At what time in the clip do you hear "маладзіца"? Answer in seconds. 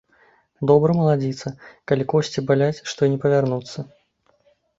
0.99-1.47